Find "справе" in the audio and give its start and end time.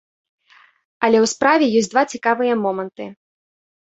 1.33-1.65